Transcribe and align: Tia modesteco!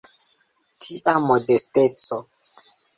Tia 0.87 1.15
modesteco! 1.27 2.23